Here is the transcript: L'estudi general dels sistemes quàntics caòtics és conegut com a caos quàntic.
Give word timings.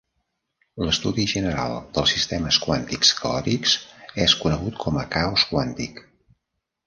L'estudi 0.85 1.25
general 1.33 1.73
dels 1.97 2.13
sistemes 2.15 2.59
quàntics 2.63 3.11
caòtics 3.19 3.75
és 4.25 4.35
conegut 4.45 4.79
com 4.85 4.97
a 5.03 5.07
caos 5.17 5.47
quàntic. 5.53 6.01